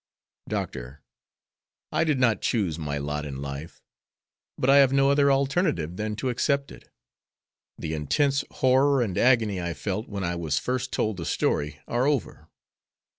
[0.49, 1.03] Doctor,
[1.91, 3.83] I did not choose my lot in life,
[4.57, 6.89] but I have no other alternative than to accept it.
[7.77, 12.07] The intense horror and agony I felt when I was first told the story are
[12.07, 12.49] over.